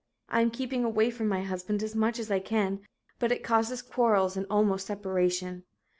I 0.29 0.41
am 0.41 0.49
keeping 0.49 0.83
away 0.83 1.11
from 1.11 1.27
my 1.27 1.43
husband 1.43 1.83
as 1.83 1.93
much 1.93 2.17
as 2.17 2.31
I 2.31 2.39
can, 2.39 2.81
but 3.19 3.31
it 3.31 3.43
causes 3.43 3.83
quarrels 3.83 4.35
and 4.35 4.47
almost 4.49 4.87
separation. 4.87 5.63